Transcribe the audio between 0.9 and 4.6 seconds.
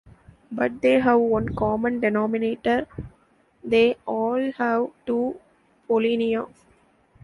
have one common denominator: they all